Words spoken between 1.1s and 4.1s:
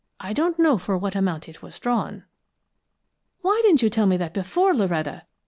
amount it was drawn." "Why didn't you tell